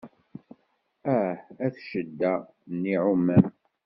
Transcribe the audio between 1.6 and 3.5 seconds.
at cedda n yiɛumam.